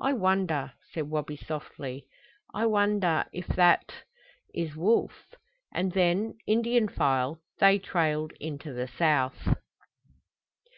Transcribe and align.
"I 0.00 0.14
wonder," 0.14 0.72
said 0.94 1.10
Wabi 1.10 1.36
softly. 1.36 2.06
"I 2.54 2.64
wonder 2.64 3.26
if 3.34 3.46
that 3.48 3.92
is 4.54 4.74
Wolf?" 4.74 5.34
And 5.74 5.92
then, 5.92 6.38
Indian 6.46 6.88
file, 6.88 7.42
they 7.58 7.78
trailed 7.78 8.32
into 8.40 8.72
the 8.72 8.88
south. 8.88 9.56